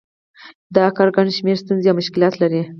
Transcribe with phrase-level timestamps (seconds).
[0.75, 2.61] دا کار ګڼ شمېر ستونزې او مشکلات لري